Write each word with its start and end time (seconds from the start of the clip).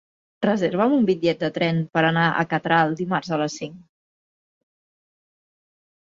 Reserva'm 0.43 0.93
un 0.99 1.03
bitllet 1.09 1.41
de 1.43 1.49
tren 1.57 1.81
per 1.97 2.01
anar 2.07 2.23
a 2.29 2.45
Catral 2.53 2.95
dimarts 3.01 3.29
a 3.37 3.39
les 3.41 3.59
cinc. 3.61 3.75